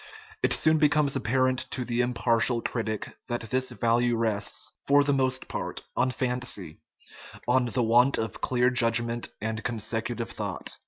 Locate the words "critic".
2.63-3.15